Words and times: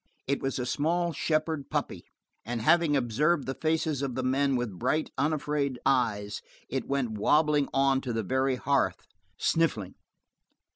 It 0.25 0.41
was 0.41 0.57
a 0.57 0.65
small 0.65 1.13
shepherd 1.13 1.69
puppy, 1.69 2.05
and 2.43 2.59
having 2.63 2.97
observed 2.97 3.45
the 3.45 3.53
faces 3.53 4.01
of 4.01 4.15
the 4.15 4.23
men 4.23 4.55
with 4.55 4.79
bright, 4.79 5.11
unafraid 5.15 5.77
eyes, 5.85 6.41
it 6.69 6.87
went 6.87 7.19
wobbling 7.19 7.69
on 7.71 8.01
to 8.01 8.11
the 8.11 8.23
very 8.23 8.55
hearth, 8.55 9.05
sniffling. 9.37 9.93